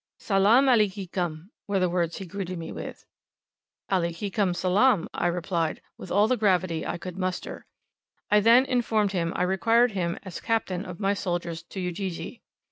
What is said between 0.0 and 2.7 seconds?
"Salaam aliekum," were the words he greeted